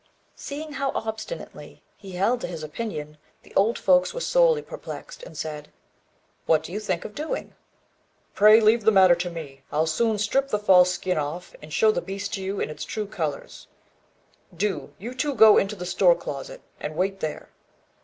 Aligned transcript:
Seeing 0.35 0.73
how 0.73 0.89
obstinately 0.95 1.83
he 1.95 2.13
held 2.13 2.41
to 2.41 2.47
his 2.47 2.63
opinion, 2.63 3.19
the 3.43 3.53
old 3.53 3.77
folks 3.77 4.15
were 4.15 4.19
sorely 4.19 4.63
perplexed, 4.63 5.21
and 5.21 5.37
said 5.37 5.71
"What 6.47 6.63
do 6.63 6.71
you 6.71 6.79
think 6.79 7.05
of 7.05 7.13
doing?" 7.13 7.53
"Pray 8.33 8.59
leave 8.59 8.83
the 8.83 8.89
matter 8.91 9.13
to 9.13 9.29
me: 9.29 9.61
I'll 9.71 9.85
soon 9.85 10.17
strip 10.17 10.47
the 10.47 10.57
false 10.57 10.89
skin 10.91 11.19
off, 11.19 11.53
and 11.61 11.71
show 11.71 11.91
the 11.91 12.01
beast 12.01 12.33
to 12.33 12.41
you 12.43 12.59
in 12.59 12.71
its 12.71 12.83
true 12.83 13.05
colours. 13.05 13.67
Do 14.57 14.91
you 14.97 15.13
two 15.13 15.35
go 15.35 15.59
into 15.59 15.75
the 15.75 15.85
store 15.85 16.15
closet, 16.15 16.63
and 16.79 16.95
wait 16.95 17.19
there." 17.19 17.49